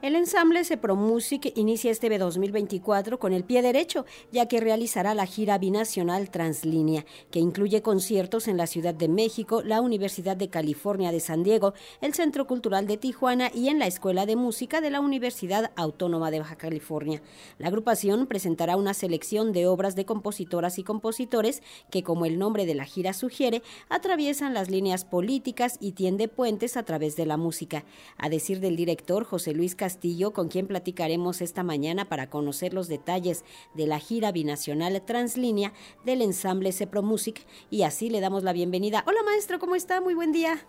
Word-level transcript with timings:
El 0.00 0.14
ensamble 0.14 0.62
Cepro 0.62 0.94
Music 0.94 1.52
inicia 1.56 1.90
este 1.90 2.08
2024 2.18 3.18
con 3.18 3.32
el 3.32 3.42
pie 3.42 3.62
derecho, 3.62 4.06
ya 4.30 4.46
que 4.46 4.60
realizará 4.60 5.12
la 5.12 5.26
gira 5.26 5.58
binacional 5.58 6.30
Translínea, 6.30 7.04
que 7.32 7.40
incluye 7.40 7.82
conciertos 7.82 8.46
en 8.46 8.56
la 8.56 8.68
Ciudad 8.68 8.94
de 8.94 9.08
México, 9.08 9.60
la 9.60 9.80
Universidad 9.80 10.36
de 10.36 10.50
California 10.50 11.10
de 11.10 11.18
San 11.18 11.42
Diego, 11.42 11.74
el 12.00 12.14
Centro 12.14 12.46
Cultural 12.46 12.86
de 12.86 12.96
Tijuana 12.96 13.50
y 13.52 13.70
en 13.70 13.80
la 13.80 13.88
Escuela 13.88 14.24
de 14.24 14.36
Música 14.36 14.80
de 14.80 14.90
la 14.90 15.00
Universidad 15.00 15.72
Autónoma 15.74 16.30
de 16.30 16.38
Baja 16.38 16.54
California. 16.54 17.20
La 17.58 17.66
agrupación 17.66 18.28
presentará 18.28 18.76
una 18.76 18.94
selección 18.94 19.52
de 19.52 19.66
obras 19.66 19.96
de 19.96 20.04
compositoras 20.04 20.78
y 20.78 20.84
compositores 20.84 21.60
que, 21.90 22.04
como 22.04 22.24
el 22.24 22.38
nombre 22.38 22.66
de 22.66 22.76
la 22.76 22.84
gira 22.84 23.14
sugiere, 23.14 23.64
atraviesan 23.88 24.54
las 24.54 24.70
líneas 24.70 25.04
políticas 25.04 25.76
y 25.80 25.90
tiende 25.90 26.28
puentes 26.28 26.76
a 26.76 26.84
través 26.84 27.16
de 27.16 27.26
la 27.26 27.36
música. 27.36 27.84
A 28.16 28.28
decir 28.28 28.60
del 28.60 28.76
director 28.76 29.24
José 29.24 29.54
Luis 29.54 29.74
con 30.32 30.48
quien 30.48 30.66
platicaremos 30.66 31.40
esta 31.40 31.62
mañana 31.62 32.08
para 32.08 32.28
conocer 32.28 32.74
los 32.74 32.88
detalles 32.88 33.44
de 33.74 33.86
la 33.86 33.98
gira 33.98 34.32
binacional 34.32 35.00
Translínea 35.02 35.72
del 36.04 36.22
ensamble 36.22 36.72
Cepro 36.72 37.02
Music 37.02 37.46
y 37.70 37.82
así 37.82 38.10
le 38.10 38.20
damos 38.20 38.42
la 38.42 38.52
bienvenida. 38.52 39.04
Hola 39.06 39.22
maestro, 39.24 39.58
¿cómo 39.58 39.74
está? 39.74 40.00
Muy 40.00 40.14
buen 40.14 40.32
día. 40.32 40.66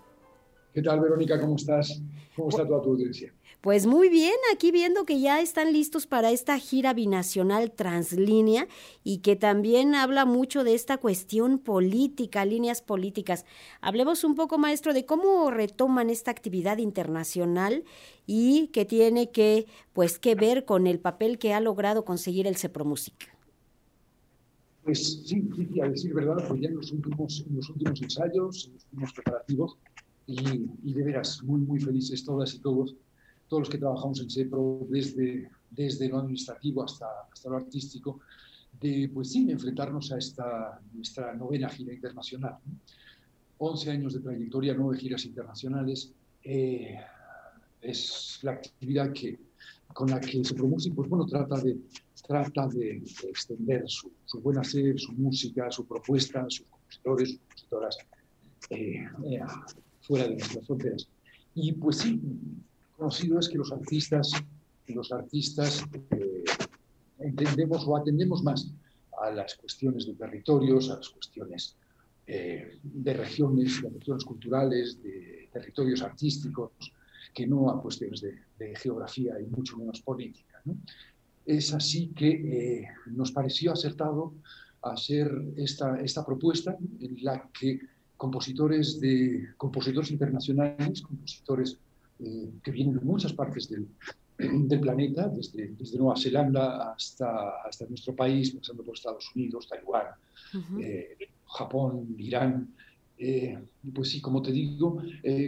¿Qué 0.74 0.82
tal, 0.84 1.00
Verónica? 1.00 1.40
¿Cómo 1.40 1.56
estás? 1.56 2.02
¿Cómo 2.36 2.50
está 2.50 2.66
toda 2.68 2.82
tu 2.82 2.92
audiencia? 2.92 3.34
Pues 3.62 3.86
muy 3.86 4.08
bien, 4.08 4.36
aquí 4.54 4.72
viendo 4.72 5.04
que 5.04 5.20
ya 5.20 5.42
están 5.42 5.74
listos 5.74 6.08
para 6.08 6.32
esta 6.32 6.58
gira 6.60 6.94
binacional 6.94 7.72
translínea 7.72 8.68
y 9.04 9.18
que 9.18 9.36
también 9.36 9.96
habla 9.96 10.24
mucho 10.24 10.64
de 10.64 10.76
esta 10.76 10.98
cuestión 10.98 11.60
política, 11.60 12.46
líneas 12.46 12.82
políticas. 12.82 13.46
Hablemos 13.82 14.24
un 14.24 14.36
poco, 14.36 14.58
maestro, 14.58 14.94
de 14.94 15.06
cómo 15.06 15.52
retoman 15.52 16.10
esta 16.10 16.32
actividad 16.32 16.78
internacional 16.78 17.84
y 18.26 18.68
que 18.68 18.86
tiene 18.86 19.32
que, 19.32 19.66
pues, 19.92 20.20
que 20.20 20.36
ver 20.36 20.64
con 20.64 20.88
el 20.88 21.00
papel 21.00 21.38
que 21.38 21.54
ha 21.54 21.60
logrado 21.60 22.06
conseguir 22.06 22.48
el 22.48 22.56
CEPROMUSIC. 22.56 23.34
Pues 24.84 25.22
sí, 25.26 25.50
sí, 25.54 25.82
a 25.82 25.90
decir 25.90 26.14
verdad, 26.14 26.48
pues 26.48 26.62
ya 26.62 26.70
en 26.70 26.76
los 26.76 26.92
últimos, 26.94 27.46
en 27.46 27.58
los 27.58 27.70
últimos 27.70 28.02
ensayos, 28.02 28.68
en 28.68 28.74
los 28.74 28.86
últimos 28.86 29.14
preparativos, 29.14 29.78
y, 30.30 30.70
y 30.84 30.94
de 30.94 31.04
veras 31.04 31.44
muy, 31.44 31.62
muy 31.62 31.80
felices 31.80 32.24
todas 32.24 32.54
y 32.54 32.60
todos 32.60 32.96
todos 33.50 33.62
los 33.62 33.70
que 33.70 33.80
trabajamos 33.80 34.22
en 34.22 34.30
SEPRO, 34.30 34.88
desde, 34.90 35.50
desde 35.72 36.08
lo 36.08 36.20
administrativo 36.20 36.84
hasta, 36.84 37.08
hasta 37.32 37.50
lo 37.50 37.58
artístico, 37.58 38.20
de, 38.80 39.10
pues 39.14 39.32
sí, 39.32 39.50
enfrentarnos 39.50 40.12
a 40.12 40.18
esta 40.18 40.80
nuestra 40.94 41.34
novena 41.34 41.68
gira 41.68 41.94
internacional. 41.94 42.58
11 43.58 43.92
años 43.92 44.14
de 44.14 44.20
trayectoria, 44.22 44.74
nueve 44.78 44.98
giras 45.00 45.26
internacionales. 45.26 46.14
Eh, 46.44 46.96
es 47.82 48.40
la 48.44 48.52
actividad 48.52 49.12
que, 49.12 49.38
con 49.94 50.12
la 50.12 50.20
que 50.20 50.46
SEPRO 50.46 50.68
Music, 50.68 50.94
pues 50.96 51.10
bueno, 51.10 51.26
trata 51.26 51.60
de, 51.60 51.78
trata 52.26 52.68
de, 52.68 52.98
extender 53.28 53.84
su, 53.90 54.12
su, 54.26 54.40
buen 54.40 54.60
hacer, 54.60 54.98
su 55.00 55.12
música, 55.14 55.72
su 55.72 55.86
propuesta, 55.86 56.46
sus 56.50 56.68
compositores, 56.68 57.30
sus 57.30 57.40
compositoras, 57.40 57.98
eh, 58.70 59.08
eh, 59.26 59.40
fuera 60.10 60.28
de 60.28 60.38
nuestras 60.38 60.66
fronteras. 60.66 61.08
Y 61.54 61.74
pues 61.74 61.98
sí, 61.98 62.20
conocido 62.98 63.38
es 63.38 63.48
que 63.48 63.60
los 63.60 63.72
artistas, 63.72 64.32
los 64.88 65.12
artistas 65.12 65.86
eh, 66.10 66.44
entendemos 67.20 67.86
o 67.88 67.96
atendemos 67.96 68.42
más 68.42 68.72
a 69.22 69.30
las 69.30 69.54
cuestiones 69.56 70.08
de 70.08 70.16
territorios, 70.16 70.90
a 70.90 70.96
las 70.96 71.10
cuestiones 71.10 71.76
eh, 72.26 72.80
de 72.82 73.14
regiones, 73.14 73.84
de 73.84 73.90
regiones 73.90 74.24
culturales, 74.24 75.02
de 75.04 75.48
territorios 75.54 76.02
artísticos, 76.02 76.72
que 77.32 77.46
no 77.46 77.70
a 77.70 77.80
cuestiones 77.80 78.22
de, 78.22 78.76
geografía 78.76 79.40
y 79.40 79.46
mucho 79.46 79.78
menos 79.78 80.02
política. 80.02 80.62
Es 81.46 81.72
así 81.72 82.08
que 82.16 82.30
eh, 82.30 82.88
nos 83.06 83.32
pareció 83.32 83.74
acertado 83.74 84.34
hacer 84.82 85.30
esta, 85.56 86.02
esta 86.02 86.26
propuesta 86.26 86.76
en 87.00 87.24
la 87.24 87.48
que 87.58 87.80
compositores, 88.20 89.00
de, 89.00 89.48
compositores 89.56 90.12
internacionales, 90.12 91.02
compositores 91.02 91.78
eh, 92.20 92.50
que 92.62 92.72
vienen 92.72 92.96
de 92.96 93.06
muchas 93.06 93.32
partes 93.32 93.70
del, 93.70 93.88
del 94.68 94.80
planeta, 94.82 95.30
desde, 95.30 95.70
desde, 95.70 95.98
Nueva 95.98 96.18
Zelanda 96.18 96.92
hasta, 96.92 97.62
hasta 97.66 97.86
nuestro 97.86 98.14
país, 98.14 98.52
pasando 98.52 98.84
por 98.84 98.96
Estados 98.96 99.32
Unidos, 99.34 99.70
Taiwán, 99.70 100.08
eh, 100.82 101.16
Japón, 101.48 102.14
Irán. 102.18 102.68
Eh, 103.18 103.58
pues 103.94 104.10
sí, 104.10 104.20
como 104.20 104.42
te 104.42 104.52
digo, 104.52 105.02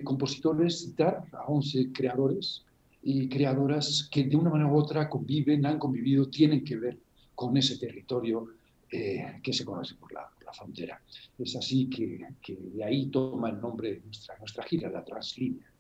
compositores, 0.05 0.95
dar 0.95 1.25
a 1.33 1.47
11 1.47 1.91
creadores 1.91 2.63
y 3.03 3.27
creadoras 3.27 4.07
que 4.09 4.23
de 4.23 4.35
una 4.37 4.49
manera 4.49 4.71
u 4.71 4.77
otra 4.77 5.09
conviven, 5.09 5.65
han 5.65 5.77
convivido, 5.77 6.29
tienen 6.29 6.63
que 6.63 6.77
ver 6.77 6.97
con 7.35 7.55
ese 7.57 7.77
territorio 7.77 8.47
que 8.89 9.53
se 9.53 9.63
conoce 9.65 9.95
por 9.95 10.11
la, 10.13 10.29
la, 10.51 10.53
frontera. 10.53 11.01
Es 11.37 11.55
así 11.55 11.89
que, 11.89 12.19
que, 12.41 12.55
de 12.55 12.83
ahí 12.83 13.07
toma 13.07 13.49
el 13.49 13.59
nombre 13.59 14.01
nuestra, 14.03 14.37
nuestra 14.39 14.63
gira, 14.63 14.89
la 14.89 15.03
Translínea. 15.03 15.71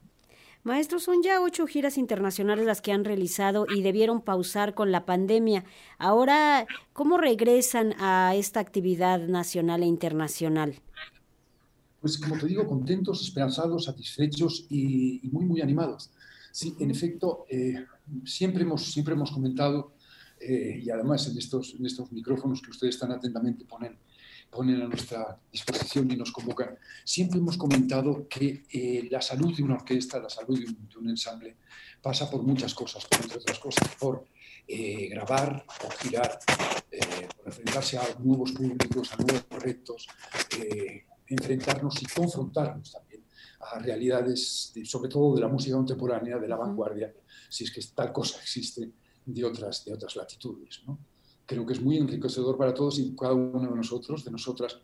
Maestro, 0.63 0.99
son 0.99 1.23
ya 1.23 1.41
ocho 1.41 1.65
giras 1.65 1.97
internacionales 1.97 2.65
las 2.65 2.81
que 2.81 2.91
han 2.91 3.03
realizado 3.03 3.65
y 3.75 3.81
debieron 3.81 4.21
pausar 4.21 4.75
con 4.75 4.91
la 4.91 5.05
pandemia. 5.05 5.65
Ahora, 5.97 6.67
¿cómo 6.93 7.17
regresan 7.17 7.95
a 7.99 8.35
esta 8.35 8.59
actividad 8.59 9.27
nacional 9.27 9.81
e 9.81 9.87
internacional? 9.87 10.75
Pues 11.99 12.19
como 12.19 12.37
te 12.37 12.45
digo, 12.45 12.67
contentos, 12.67 13.23
esperanzados, 13.23 13.85
satisfechos 13.85 14.67
y, 14.69 15.21
muy, 15.31 15.45
muy 15.45 15.61
animados. 15.61 16.11
Sí, 16.51 16.75
en 16.79 16.91
efecto, 16.91 17.45
eh, 17.49 17.85
siempre, 18.25 18.61
hemos, 18.63 18.91
siempre 18.91 19.15
hemos 19.15 19.31
comentado, 19.31 19.93
eh, 20.39 20.79
y 20.83 20.89
además 20.91 21.27
en 21.27 21.37
estos, 21.37 21.75
en 21.79 21.85
estos 21.85 22.11
micrófonos 22.11 22.61
que 22.61 22.69
ustedes 22.69 22.99
tan 22.99 23.11
atentamente 23.11 23.65
ponen, 23.65 23.97
ponen 24.51 24.81
a 24.81 24.87
nuestra 24.87 25.39
disposición 25.51 26.11
y 26.11 26.17
nos 26.17 26.31
convocan. 26.31 26.77
Siempre 27.05 27.39
hemos 27.39 27.57
comentado 27.57 28.27
que 28.27 28.63
eh, 28.71 29.07
la 29.09 29.21
salud 29.21 29.55
de 29.55 29.63
una 29.63 29.75
orquesta, 29.75 30.19
la 30.19 30.29
salud 30.29 30.59
de 30.59 30.65
un, 30.65 30.89
de 30.89 30.97
un, 30.97 31.09
ensamble, 31.09 31.55
pasa 32.01 32.29
por 32.29 32.43
muchas 32.43 32.73
cosas, 32.73 33.05
por, 33.05 33.21
entre 33.21 33.37
otras 33.37 33.59
cosas, 33.59 33.87
por 33.97 34.25
eh, 34.67 35.09
grabar, 35.09 35.65
por 35.81 35.91
girar, 35.93 36.39
eh, 36.91 37.27
por 37.35 37.47
enfrentarse 37.47 37.97
a 37.97 38.03
nuevos 38.19 38.51
públicos, 38.51 39.11
a 39.13 39.17
nuevos 39.17 39.45
retos, 39.49 40.07
eh, 40.57 41.05
enfrentarnos 41.27 42.01
y 42.01 42.05
confrontarnos 42.05 42.91
también 42.91 43.23
a 43.59 43.79
realidades, 43.79 44.71
de, 44.75 44.85
sobre 44.85 45.09
todo 45.09 45.35
de 45.35 45.41
la 45.41 45.47
música 45.47 45.75
contemporánea, 45.75 46.37
de 46.37 46.47
la 46.47 46.57
vanguardia, 46.57 47.13
si 47.49 47.63
es 47.63 47.71
que 47.71 47.81
tal 47.95 48.11
cosa 48.11 48.39
existe 48.41 48.91
de 49.25 49.45
otras, 49.45 49.85
de 49.85 49.93
otras 49.93 50.15
latitudes. 50.15 50.81
¿no? 50.85 50.97
Creo 51.51 51.65
que 51.65 51.73
es 51.73 51.81
muy 51.81 51.97
enriquecedor 51.97 52.57
para 52.57 52.73
todos 52.73 52.97
y 52.97 53.13
cada 53.13 53.33
uno 53.33 53.69
de 53.69 53.75
nosotros, 53.75 54.23
de 54.23 54.31
nosotras, 54.31 54.79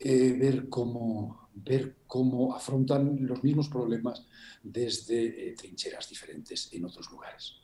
eh, 0.00 0.32
ver, 0.32 0.70
cómo, 0.70 1.48
ver 1.54 1.94
cómo 2.06 2.56
afrontan 2.56 3.18
los 3.26 3.44
mismos 3.44 3.68
problemas 3.68 4.24
desde 4.62 5.50
eh, 5.50 5.54
trincheras 5.54 6.08
diferentes 6.08 6.72
en 6.72 6.86
otros 6.86 7.10
lugares. 7.10 7.56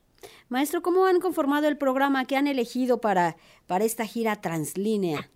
Maestro, 0.50 0.82
¿cómo 0.82 1.06
han 1.06 1.18
conformado 1.18 1.66
el 1.66 1.78
programa 1.78 2.26
que 2.26 2.36
han 2.36 2.46
elegido 2.46 3.00
para, 3.00 3.36
para 3.66 3.86
esta 3.86 4.04
gira 4.04 4.38
translínea? 4.42 5.30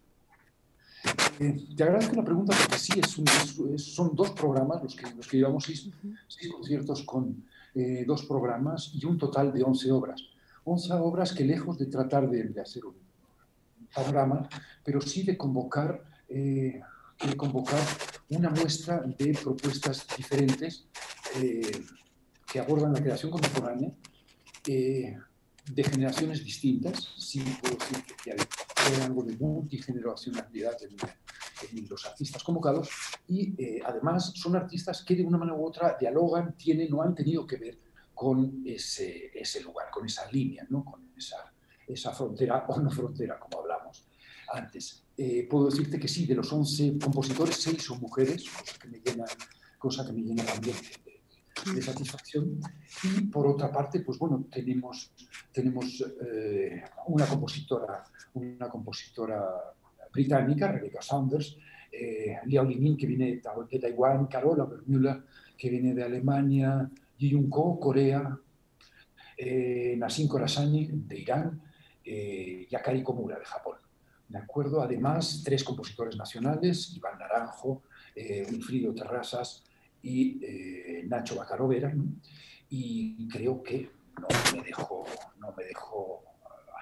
Eh, 1.41 1.69
te 1.75 1.83
agradezco 1.83 2.17
la 2.17 2.25
pregunta 2.25 2.55
porque 2.61 2.79
sí, 2.79 3.01
es 3.03 3.17
un, 3.17 3.25
es, 3.75 3.95
son 3.95 4.15
dos 4.15 4.33
programas 4.33 4.83
los 4.83 4.95
que, 4.95 5.11
los 5.15 5.27
que 5.27 5.39
llevamos, 5.39 5.65
seis, 5.65 5.89
seis 6.29 6.53
conciertos 6.53 7.03
con 7.03 7.45
eh, 7.75 8.05
dos 8.07 8.27
programas 8.27 8.93
y 8.95 9.07
un 9.07 9.17
total 9.17 9.55
de 9.55 9.63
11 9.63 9.91
obras. 9.91 10.21
11 10.65 10.93
obras 10.95 11.33
que 11.33 11.45
lejos 11.45 11.79
de 11.79 11.87
tratar 11.87 12.29
de, 12.29 12.45
de 12.45 12.61
hacer 12.61 12.85
un 12.85 13.06
panorama, 13.95 14.49
pero 14.85 15.01
sí 15.01 15.23
de 15.23 15.37
convocar, 15.37 16.03
eh, 16.29 16.81
de 17.25 17.37
convocar 17.37 17.81
una 18.31 18.51
muestra 18.51 19.01
de 19.01 19.33
propuestas 19.43 20.07
diferentes 20.17 20.87
eh, 21.37 21.85
que 22.51 22.61
abordan 22.61 22.93
la 22.93 23.01
creación 23.01 23.31
contemporánea 23.31 23.91
eh, 24.67 25.17
de 25.73 25.85
generaciones 25.85 26.45
distintas, 26.45 27.13
sí 27.17 27.41
puedo 27.61 27.77
decir 27.77 28.05
que 28.23 28.33
hay 28.33 29.03
algo 29.03 29.23
de 29.25 29.37
multigeneracionalidad 29.37 30.77
en, 30.83 30.97
en 31.77 31.89
los 31.89 32.07
artistas 32.07 32.43
convocados 32.43 32.89
y 33.27 33.61
eh, 33.63 33.81
además 33.85 34.33
son 34.35 34.57
artistas 34.57 35.03
que 35.03 35.17
de 35.17 35.25
una 35.25 35.39
manera 35.39 35.57
u 35.57 35.67
otra 35.67 35.97
dialogan, 35.99 36.57
tienen 36.57 36.93
o 36.95 37.03
han 37.03 37.15
tenido 37.15 37.47
que 37.47 37.57
ver 37.57 37.79
con 38.15 38.63
ese, 38.65 39.31
ese 39.35 39.61
lugar, 39.63 39.91
con 39.91 40.07
esa 40.07 40.31
línea, 40.31 40.67
¿no? 40.71 40.85
con 40.85 41.11
esa, 41.17 41.53
esa 41.87 42.13
frontera 42.13 42.65
o 42.69 42.81
no 42.81 42.91
frontera, 42.91 43.39
como 43.39 43.61
hablamos 43.61 43.76
antes. 44.53 45.05
Eh, 45.17 45.47
puedo 45.49 45.67
decirte 45.67 45.99
que 45.99 46.09
sí, 46.09 46.27
de 46.27 46.35
los 46.35 46.53
11 46.53 46.99
compositores, 46.99 47.57
6 47.57 47.83
son 47.83 48.01
mujeres, 48.01 48.49
cosa 48.49 48.79
que 48.81 48.89
me 48.89 49.01
llena, 49.01 49.25
cosa 49.79 50.07
que 50.07 50.13
me 50.13 50.23
llena 50.23 50.45
también 50.45 50.77
de, 51.75 51.83
satisfacción. 51.83 52.61
Y 53.03 53.23
por 53.23 53.47
otra 53.47 53.73
parte, 53.73 54.01
pues 54.01 54.19
bueno, 54.19 54.47
tenemos, 54.51 55.11
tenemos 55.53 56.05
eh, 56.25 56.83
una 57.07 57.27
compositora, 57.27 58.05
una 58.35 58.69
compositora 58.69 59.43
británica, 60.13 60.71
Rebecca 60.71 61.03
Saunders, 61.03 61.57
eh, 61.91 62.37
Liao 62.45 62.65
Limin, 62.65 62.97
que 62.97 63.07
viene 63.07 63.41
de 63.71 63.79
Taiwán, 63.79 64.27
Carola 64.27 64.65
Bermula, 64.65 65.25
que 65.57 65.71
viene 65.71 65.95
de 65.95 66.03
Alemania, 66.03 66.91
Ji 67.17 67.31
Yun 67.31 67.49
Ko, 67.49 67.81
Corea, 67.81 68.39
eh, 69.37 69.95
Nassim 69.97 70.29
Khorasani 70.29 70.89
de 70.93 71.19
Irán 71.19 71.61
eh, 72.05 72.67
y 72.71 72.75
Akari 72.75 73.03
Komura 73.03 73.39
de 73.39 73.45
Japón. 73.45 73.77
¿De 74.29 74.39
acuerdo? 74.39 74.83
Además, 74.83 75.43
tres 75.45 75.63
compositores 75.63 76.17
nacionales, 76.17 76.93
Iván 76.97 77.19
Naranjo, 77.19 77.83
eh, 78.15 78.47
Wilfrido 78.51 78.93
Terrazas 78.93 79.63
y 80.03 80.45
eh, 80.45 81.05
Nacho 81.07 81.37
Bacarovera. 81.37 81.95
Y 82.69 83.29
creo 83.29 83.63
que 83.63 83.91
no 84.21 84.27
me 84.57 84.63
dejo, 84.63 85.05
no 85.39 85.53
me 85.57 85.65
dejo 85.65 86.23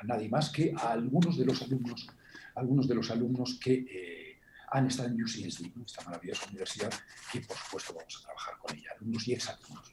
a 0.00 0.06
nadie 0.06 0.29
más 0.29 0.50
que 0.50 0.73
a 0.76 0.93
algunos 0.93 1.37
de 1.37 1.44
los 1.44 1.61
alumnos, 1.62 2.06
algunos 2.55 2.88
de 2.88 2.94
los 2.94 3.11
alumnos 3.11 3.58
que 3.62 3.75
eh, 3.75 4.40
han 4.70 4.87
estado 4.87 5.08
en 5.11 5.23
UCSD, 5.23 5.67
esta 5.85 6.05
maravillosa 6.05 6.47
universidad, 6.49 6.93
que 7.31 7.40
por 7.40 7.56
supuesto 7.56 7.94
vamos 7.94 8.17
a 8.19 8.25
trabajar 8.25 8.55
con 8.58 8.76
ella, 8.76 8.90
alumnos 8.97 9.29
y 9.29 9.32
exalumnos. 9.35 9.90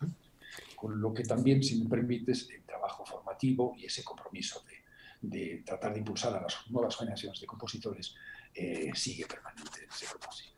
Con 0.75 1.00
lo 1.00 1.13
que 1.13 1.24
también, 1.24 1.62
si 1.62 1.81
me 1.83 1.89
permites, 1.89 2.50
el 2.50 2.63
trabajo 2.63 3.06
formativo 3.06 3.75
y 3.77 3.86
ese 3.86 4.04
compromiso 4.04 4.63
de, 4.68 4.81
de 5.21 5.63
tratar 5.65 5.94
de 5.94 6.00
impulsar 6.00 6.35
a 6.35 6.41
las 6.41 6.69
nuevas 6.69 6.95
generaciones 6.97 7.39
de 7.39 7.47
compositores 7.47 8.15
eh, 8.53 8.91
sigue 8.95 9.25
permanente, 9.25 9.88
ese 9.89 10.07
propósito. 10.07 10.51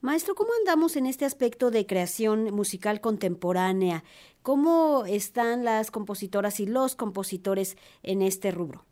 Maestro, 0.00 0.34
¿cómo 0.34 0.50
andamos 0.60 0.96
en 0.96 1.06
este 1.06 1.24
aspecto 1.24 1.70
de 1.70 1.84
creación 1.84 2.54
musical 2.54 3.00
contemporánea? 3.00 4.04
¿Cómo 4.42 5.04
están 5.06 5.64
las 5.64 5.90
compositoras 5.90 6.60
y 6.60 6.66
los 6.66 6.94
compositores 6.94 7.76
en 8.02 8.22
este 8.22 8.50
rubro? 8.52 8.84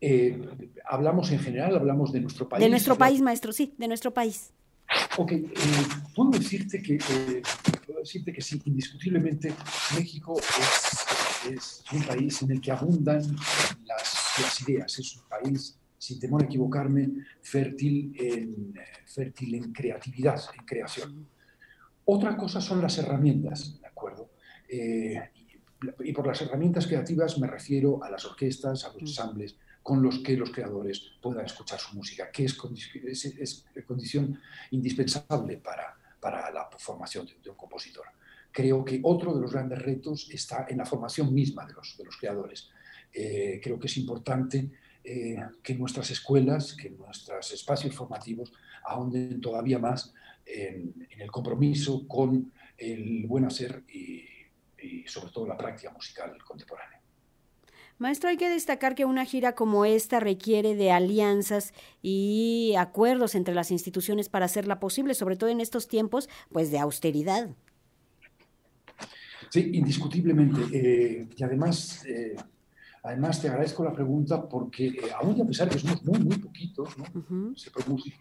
Eh, 0.00 0.40
hablamos 0.86 1.30
en 1.30 1.38
general, 1.38 1.76
hablamos 1.76 2.12
de 2.12 2.20
nuestro 2.20 2.48
país. 2.48 2.64
De 2.64 2.70
nuestro 2.70 2.96
país, 2.96 3.20
maestro, 3.20 3.52
sí, 3.52 3.74
de 3.76 3.88
nuestro 3.88 4.12
país. 4.12 4.52
Ok, 5.18 5.32
eh, 5.32 5.50
puedo, 6.16 6.30
decirte 6.30 6.82
que, 6.82 6.94
eh, 6.94 7.42
puedo 7.86 8.00
decirte 8.00 8.32
que 8.32 8.40
sí, 8.40 8.60
indiscutiblemente 8.64 9.52
México 9.94 10.38
es, 10.38 11.06
es, 11.48 11.84
un 11.92 12.02
país 12.02 12.42
en 12.42 12.50
el 12.50 12.60
que 12.60 12.72
abundan 12.72 13.22
las, 13.84 14.34
las 14.38 14.60
ideas, 14.62 14.98
es 14.98 15.16
un 15.16 15.22
país 15.28 15.78
sin 16.00 16.18
temor 16.18 16.42
a 16.42 16.46
equivocarme, 16.46 17.10
fértil 17.42 18.14
en, 18.18 18.74
fértil 19.04 19.54
en 19.54 19.72
creatividad, 19.72 20.40
en 20.58 20.64
creación. 20.64 21.28
Otra 22.06 22.36
cosa 22.36 22.60
son 22.60 22.80
las 22.80 22.96
herramientas, 22.96 23.78
¿de 23.80 23.86
acuerdo? 23.86 24.30
Eh, 24.66 25.20
y 26.00 26.12
por 26.12 26.26
las 26.26 26.40
herramientas 26.40 26.86
creativas 26.86 27.38
me 27.38 27.46
refiero 27.46 28.02
a 28.02 28.10
las 28.10 28.24
orquestas, 28.24 28.84
a 28.84 28.92
los 28.94 29.02
ensambles, 29.02 29.56
con 29.82 30.02
los 30.02 30.20
que 30.20 30.36
los 30.36 30.50
creadores 30.50 31.12
puedan 31.20 31.44
escuchar 31.44 31.78
su 31.78 31.94
música, 31.94 32.30
que 32.30 32.44
es, 32.44 32.58
es, 33.04 33.64
es 33.74 33.84
condición 33.86 34.40
indispensable 34.70 35.58
para, 35.58 35.96
para 36.18 36.50
la 36.50 36.68
formación 36.78 37.26
de, 37.26 37.34
de, 37.42 37.50
un 37.50 37.56
compositor. 37.56 38.06
Creo 38.52 38.84
que 38.84 39.00
otro 39.02 39.34
de 39.34 39.40
los 39.40 39.52
grandes 39.52 39.80
retos 39.80 40.28
está 40.30 40.66
en 40.68 40.78
la 40.78 40.86
formación 40.86 41.32
misma 41.32 41.66
de 41.66 41.74
los, 41.74 41.96
de 41.96 42.04
los 42.04 42.16
creadores. 42.16 42.70
Eh, 43.12 43.60
creo 43.62 43.78
que 43.78 43.86
es 43.86 43.96
importante 43.96 44.70
eh, 45.02 45.36
que 45.62 45.74
nuestras 45.74 46.10
escuelas, 46.10 46.74
que 46.74 46.90
nuestros 46.90 47.52
espacios 47.52 47.94
formativos 47.94 48.52
ahonden 48.84 49.40
todavía 49.40 49.78
más 49.78 50.12
en, 50.44 51.06
en 51.10 51.20
el 51.20 51.30
compromiso 51.30 52.06
con 52.06 52.52
el 52.76 53.26
buen 53.26 53.44
hacer 53.44 53.84
y, 53.88 54.24
y, 54.80 55.06
sobre 55.06 55.32
todo 55.32 55.46
la 55.46 55.56
práctica 55.56 55.90
musical 55.92 56.36
contemporánea. 56.44 57.00
Maestro, 57.98 58.30
hay 58.30 58.38
que 58.38 58.48
destacar 58.48 58.94
que 58.94 59.04
una 59.04 59.26
gira 59.26 59.54
como 59.54 59.84
esta 59.84 60.20
requiere 60.20 60.74
de 60.74 60.90
alianzas 60.90 61.74
y 62.00 62.74
acuerdos 62.78 63.34
entre 63.34 63.54
las 63.54 63.70
instituciones 63.70 64.30
para 64.30 64.46
hacerla 64.46 64.80
posible, 64.80 65.12
sobre 65.14 65.36
todo 65.36 65.50
en 65.50 65.60
estos 65.60 65.86
tiempos 65.86 66.28
pues 66.50 66.70
de 66.70 66.78
austeridad. 66.78 67.50
Sí, 69.50 69.70
indiscutiblemente. 69.74 70.60
Eh, 70.72 71.28
y 71.36 71.42
además, 71.42 72.04
eh, 72.06 72.36
Además, 73.02 73.40
te 73.40 73.48
agradezco 73.48 73.82
la 73.82 73.94
pregunta 73.94 74.46
porque, 74.46 74.88
eh, 74.88 75.10
aún 75.18 75.40
a 75.40 75.46
pesar 75.46 75.68
de 75.68 75.76
que 75.76 75.80
somos 75.80 76.04
muy, 76.04 76.18
muy 76.18 76.36
poquitos, 76.36 76.98
¿no? 76.98 77.04
Uh 77.14 77.22
-huh. 77.22 77.56
Se 77.56 77.70
produce, 77.70 78.12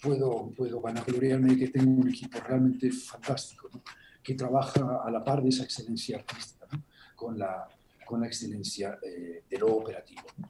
puedo, 0.00 0.50
puedo 0.56 0.80
vanagloriarme 0.80 1.50
de 1.50 1.58
que 1.58 1.68
tengo 1.68 2.00
un 2.00 2.08
equipo 2.08 2.38
realmente 2.40 2.90
fantástico, 2.90 3.68
¿no? 3.72 3.82
que 4.22 4.34
trabaja 4.34 5.00
a 5.04 5.10
la 5.10 5.24
par 5.24 5.42
de 5.42 5.48
esa 5.48 5.64
excelencia 5.64 6.18
artística, 6.18 6.66
¿no? 6.72 6.84
con, 7.16 7.38
la, 7.38 7.66
con 8.06 8.20
la 8.20 8.26
excelencia 8.26 8.98
eh, 9.02 9.42
de 9.48 9.58
lo 9.58 9.74
operativo. 9.74 10.22
¿no? 10.38 10.48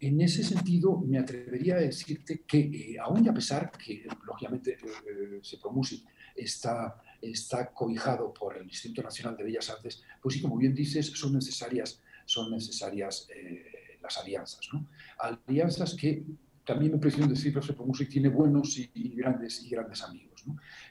En 0.00 0.20
ese 0.20 0.44
sentido, 0.44 0.98
me 0.98 1.18
atrevería 1.18 1.76
a 1.76 1.80
decirte 1.80 2.42
que, 2.46 2.58
eh, 2.58 2.96
aún 3.00 3.24
y 3.24 3.28
a 3.28 3.34
pesar 3.34 3.72
que, 3.72 4.06
lógicamente, 4.26 4.72
eh, 4.74 5.40
Sepromusic 5.42 6.04
está, 6.36 7.02
está 7.20 7.72
cobijado 7.72 8.32
por 8.32 8.56
el 8.56 8.64
Instituto 8.64 9.02
Nacional 9.02 9.36
de 9.36 9.44
Bellas 9.44 9.70
Artes, 9.70 10.02
pues 10.22 10.34
sí, 10.34 10.40
como 10.40 10.56
bien 10.56 10.74
dices, 10.74 11.06
son 11.06 11.34
necesarias 11.34 12.00
son 12.28 12.50
necesarias 12.50 13.26
eh, 13.34 13.98
las 14.02 14.18
alianzas. 14.18 14.68
¿no? 14.72 14.86
Alianzas 15.18 15.94
que 15.94 16.22
también 16.64 16.92
me 16.92 16.98
prefiero 16.98 17.26
decir 17.26 17.58
que 17.58 17.72
Music 17.82 18.10
tiene 18.10 18.28
buenos 18.28 18.76
y, 18.76 19.14
grandes, 19.16 19.64
y 19.64 19.70
grandes 19.70 20.02
amigos. 20.02 20.44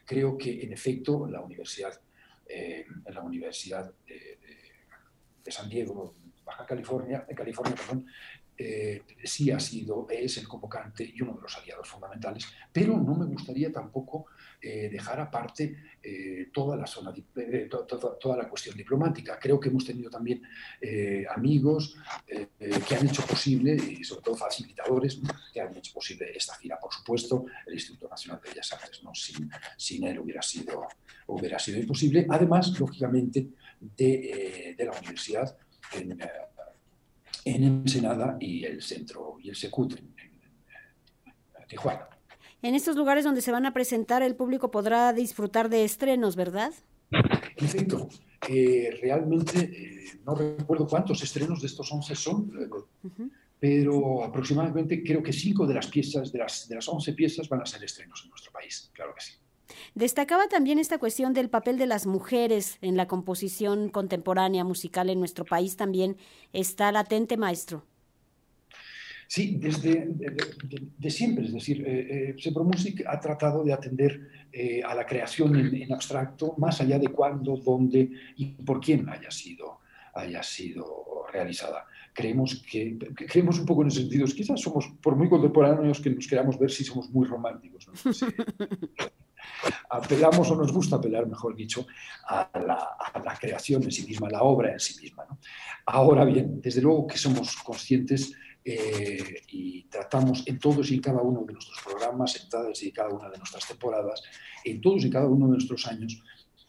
Creo 0.03 0.35
que, 0.35 0.63
en 0.63 0.73
efecto, 0.73 1.27
la 1.27 1.39
Universidad, 1.41 1.93
eh, 2.47 2.87
la 3.05 3.21
universidad 3.21 3.93
de, 4.07 5.51
San 5.51 5.69
Diego, 5.69 6.15
Baja 6.43 6.65
California, 6.65 7.23
de 7.29 7.35
California, 7.35 7.75
perdón, 7.75 8.07
eh, 8.57 9.03
sí 9.23 9.51
ha 9.51 9.59
sido, 9.59 10.07
es 10.09 10.37
el 10.37 10.47
convocante 10.47 11.03
y 11.03 11.21
uno 11.21 11.35
de 11.35 11.41
los 11.43 11.55
aliados 11.55 11.87
fundamentales, 11.87 12.47
pero 12.73 12.97
no 12.97 13.13
me 13.15 13.25
gustaría 13.25 13.71
tampoco 13.71 14.25
eh, 14.59 14.89
dejar 14.89 15.19
aparte 15.19 15.77
eh, 16.01 16.49
toda, 16.51 16.75
la 16.75 16.87
zona, 16.87 17.13
eh, 17.35 17.67
to, 17.69 17.85
to, 17.85 18.17
toda 18.19 18.37
la 18.37 18.49
cuestión 18.49 18.75
diplomática. 18.75 19.37
Creo 19.39 19.59
que 19.59 19.69
hemos 19.69 19.85
tenido 19.85 20.09
también 20.09 20.41
amigos 21.29 21.95
que 22.25 22.95
han 22.95 23.07
hecho 23.07 23.23
posible, 23.23 23.75
y 23.75 24.03
sobre 24.03 24.23
todo 24.23 24.35
facilitadores, 24.35 25.19
que 25.53 25.61
han 25.61 25.75
hecho 25.77 25.93
posible 25.93 26.31
esta 26.35 26.55
gira. 26.55 26.79
Por 26.79 26.91
supuesto, 26.91 27.45
el 27.67 27.73
Instituto 27.75 28.07
Nacional 28.09 28.41
de 28.43 28.49
Bellas 28.49 28.73
Artes, 28.73 29.03
¿no? 29.03 29.13
sin, 29.13 29.49
sin 29.77 30.03
él 30.05 30.19
hubiera 30.19 30.41
sido, 30.41 30.87
hubiera 31.27 31.59
sido 31.59 31.79
imposible. 31.79 32.25
Además, 32.27 32.79
lógicamente, 32.79 33.49
de, 33.79 34.75
la 34.79 34.91
universidad. 34.99 35.55
En, 35.93 36.19
en 37.45 37.63
Ensenada 37.63 38.35
y 38.41 38.65
el 38.65 38.81
centro 38.81 39.37
y 39.41 39.49
el 39.49 39.55
Secut 39.55 39.93
en, 39.93 40.13
en, 40.17 40.41
en, 41.25 41.67
Tijuana. 41.67 42.16
En 42.61 42.73
estos 42.75 42.95
lugares 42.95 43.23
donde 43.23 43.41
se 43.41 43.51
van 43.51 43.65
a 43.65 43.73
presentar, 43.73 44.23
el 44.23 44.35
público 44.35 44.71
podrá 44.71 45.13
disfrutar 45.13 45.69
de 45.69 45.83
estrenos, 45.83 46.35
¿verdad? 46.35 46.73
En 47.11 47.65
efecto, 47.65 48.09
eh, 48.49 48.97
realmente 49.01 49.59
eh, 49.59 50.19
no 50.25 50.35
recuerdo 50.35 50.87
cuántos 50.87 51.21
estrenos 51.21 51.61
de 51.61 51.67
estos 51.67 51.91
11 51.91 52.15
son, 52.15 52.35
uh 52.35 53.09
-huh. 53.09 53.31
pero 53.59 54.23
aproximadamente 54.23 55.03
creo 55.03 55.21
que 55.21 55.31
5 55.31 55.67
de 55.67 55.73
las 55.73 55.87
piezas, 55.87 56.31
de 56.31 56.39
las, 56.39 56.67
de 56.67 56.75
las 56.75 56.87
11 56.87 57.13
piezas 57.13 57.47
van 57.47 57.61
a 57.61 57.65
ser 57.65 57.83
estrenos 57.83 58.21
en 58.23 58.29
nuestro 58.29 58.51
país, 58.51 58.89
claro 58.93 59.13
que 59.13 59.21
sí. 59.21 59.33
Destacaba 59.95 60.47
también 60.47 60.79
esta 60.79 60.97
cuestión 60.97 61.33
del 61.33 61.49
papel 61.49 61.77
de 61.77 61.87
las 61.87 62.05
mujeres 62.05 62.77
en 62.81 62.97
la 62.97 63.07
composición 63.07 63.89
contemporánea 63.89 64.63
musical 64.63 65.09
en 65.09 65.19
nuestro 65.19 65.45
país 65.45 65.75
también 65.75 66.17
está 66.53 66.91
latente, 66.91 67.37
maestro. 67.37 67.83
Sí, 69.27 69.57
desde 69.59 70.05
de, 70.05 70.29
de, 70.31 70.87
de 70.97 71.09
siempre, 71.09 71.45
es 71.45 71.53
decir, 71.53 71.85
eh, 71.85 72.29
eh, 72.29 72.35
Sepromusic 72.37 73.03
ha 73.05 73.19
tratado 73.19 73.63
de 73.63 73.73
atender 73.73 74.47
eh, 74.53 74.81
a 74.81 74.95
la 74.95 75.05
creación 75.05 75.55
en, 75.57 75.75
en, 75.75 75.93
abstracto, 75.93 76.55
más 76.57 76.79
allá 76.79 76.97
de 76.97 77.09
cuándo, 77.09 77.57
dónde 77.57 78.09
y 78.37 78.45
por 78.45 78.79
quién 78.79 79.07
haya 79.09 79.29
sido, 79.29 79.81
haya 80.13 80.41
sido 80.41 81.25
realizada. 81.31 81.85
Creemos 82.13 82.63
que, 82.71 82.97
creemos 83.13 83.59
un 83.59 83.65
poco 83.65 83.81
en 83.81 83.89
ese 83.89 84.01
sentido, 84.01 84.25
quizás 84.27 84.61
somos, 84.61 84.87
por 85.01 85.17
muy 85.17 85.27
contemporáneos 85.27 85.99
que 85.99 86.09
nos 86.09 86.25
queramos 86.25 86.57
ver, 86.57 86.71
si 86.71 86.85
somos 86.85 87.09
muy 87.09 87.27
románticos. 87.27 87.87
¿no? 87.87 88.13
Sí. 88.13 88.25
apelamos 89.89 90.49
o 90.51 90.55
nos 90.55 90.71
gusta 90.71 90.95
apelar, 90.97 91.27
mejor 91.27 91.55
dicho, 91.55 91.85
a 92.27 92.49
la, 92.53 92.97
a 93.13 93.19
la, 93.19 93.35
creación 93.35 93.83
en 93.83 93.91
sí 93.91 94.05
misma, 94.05 94.27
a 94.27 94.31
la 94.31 94.43
obra 94.43 94.71
en 94.71 94.79
sí 94.79 94.99
misma. 95.01 95.25
¿no? 95.29 95.37
Ahora 95.85 96.25
bien, 96.25 96.61
desde 96.61 96.81
luego 96.81 97.07
que 97.07 97.17
somos 97.17 97.55
conscientes 97.57 98.33
eh, 98.69 99.43
y 99.47 99.83
tratamos 99.83 100.43
en 100.45 100.59
todos 100.59 100.91
y 100.91 100.99
cada 100.99 101.21
uno 101.21 101.45
de 101.45 101.53
nuestros 101.53 101.79
programas, 101.81 102.35
en 102.35 102.49
todas 102.49 102.83
y 102.83 102.91
cada 102.91 103.09
una 103.09 103.29
de 103.29 103.37
nuestras 103.37 103.65
temporadas, 103.65 104.21
en 104.65 104.81
todos 104.81 105.05
y 105.05 105.09
cada 105.09 105.27
uno 105.27 105.45
de 105.45 105.53
nuestros 105.53 105.87
años, 105.87 106.21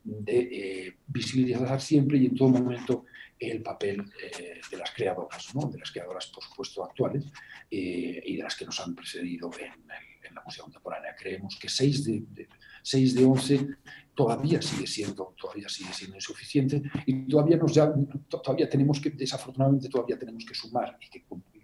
de 0.05 0.39
eh, 0.39 0.97
visibilizar 1.09 1.81
siempre 1.81 2.19
y 2.19 2.27
en 2.27 2.37
todo 2.37 2.51
momento 2.51 3.05
el 3.39 3.63
papel 3.63 4.01
eh, 4.23 4.61
de 4.71 4.77
las 4.77 4.93
creadoras, 4.93 5.55
¿no? 5.55 5.69
de 5.69 5.79
las 5.79 5.91
creadoras, 5.91 6.29
por 6.29 6.43
supuesto, 6.45 6.85
actuales 6.85 7.25
eh, 7.71 8.23
y 8.25 8.37
de 8.37 8.43
las 8.43 8.57
que 8.57 8.65
nos 8.65 8.79
han 8.81 8.95
precedido 8.95 9.51
en, 9.59 10.35
la 10.35 10.43
música 10.45 10.65
contemporánea. 10.65 11.17
Creemos 11.17 11.59
que 11.59 11.69
6 11.69 12.05
de, 12.05 12.23
de, 12.31 12.49
6 12.83 13.15
de 13.15 13.25
11 13.25 13.69
todavía 14.15 14.61
sigue 14.61 14.87
siendo, 14.87 15.35
todavía 15.41 15.69
sigue 15.69 15.93
siendo 15.93 16.17
insuficiente 16.17 16.83
y 17.07 17.27
todavía, 17.27 17.57
nos 17.57 17.73
ya, 17.73 17.93
todavía 18.29 18.69
tenemos 18.69 19.01
que, 19.01 19.11
desafortunadamente, 19.11 19.89
todavía 19.89 20.19
tenemos 20.19 20.45
que 20.45 20.55
sumar 20.55 20.99
y 21.01 21.09
que, 21.09 21.25
que 21.51 21.58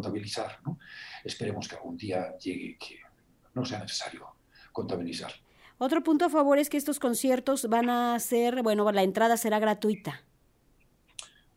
contabilizar. 0.00 0.58
¿no? 0.64 0.78
Esperemos 1.24 1.68
que 1.68 1.76
algún 1.76 1.96
día 1.96 2.36
llegue 2.38 2.78
que 2.78 2.98
no 3.54 3.64
sea 3.64 3.80
necesario 3.80 4.26
contabilizar. 4.72 5.32
Otro 5.78 6.02
punto 6.02 6.26
a 6.26 6.30
favor 6.30 6.58
es 6.58 6.68
que 6.68 6.76
estos 6.76 6.98
conciertos 6.98 7.68
van 7.68 7.88
a 7.88 8.18
ser, 8.18 8.62
bueno, 8.62 8.90
la 8.92 9.02
entrada 9.02 9.36
será 9.36 9.58
gratuita. 9.58 10.22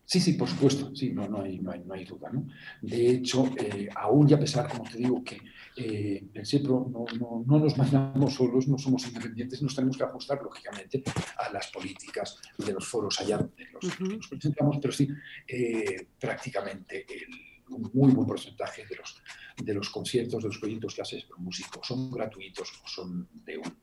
Sí, 0.06 0.20
sí, 0.20 0.34
por 0.34 0.50
supuesto, 0.50 0.94
sí, 0.96 1.12
no, 1.12 1.28
no, 1.28 1.42
hay, 1.42 1.60
no, 1.60 1.72
hay, 1.72 1.80
no 1.86 1.94
hay 1.94 2.04
duda. 2.04 2.30
¿no? 2.32 2.48
De 2.82 3.10
hecho, 3.10 3.50
eh, 3.58 3.90
aún 3.96 4.30
y 4.30 4.34
a 4.34 4.40
pesar, 4.40 4.70
como 4.70 4.84
te 4.84 4.98
digo, 4.98 5.24
que 5.24 5.42
eh, 5.78 6.24
en 6.34 6.46
SEPRO 6.46 6.90
no, 6.92 7.06
no, 7.18 7.44
no, 7.46 7.60
nos 7.60 7.78
mandamos 7.78 8.34
solos, 8.34 8.68
no 8.68 8.78
somos 8.78 9.08
independientes, 9.08 9.62
nos 9.62 9.76
tenemos 9.76 9.98
que 9.98 10.04
ajustar, 10.04 10.42
lógicamente, 10.42 11.04
a 11.38 11.52
las 11.52 11.68
políticas 11.72 12.38
de 12.58 12.74
los 12.74 12.88
foros 12.88 13.20
allá 13.22 13.38
donde 13.38 13.66
los, 13.72 14.28
presentamos, 14.28 14.78
pero 14.82 14.94
sí, 14.94 15.08
eh, 15.48 16.10
prácticamente 16.20 17.06
el, 17.10 17.53
un 17.70 17.90
muy 17.94 18.12
buen 18.12 18.28
porcentaje 18.28 18.86
de 18.86 18.96
los, 18.96 19.22
de 19.58 19.74
los 19.74 19.90
conciertos, 19.90 20.44
de 20.44 20.50
los 20.50 20.58
proyectos 20.58 20.96
que 20.96 21.02
hace 21.02 21.26
Músico 21.38 21.82
son 21.84 22.12
gratuitos 22.12 22.72
o 22.84 22.88
son 22.88 23.28
de 23.46 23.58
una, 23.58 23.76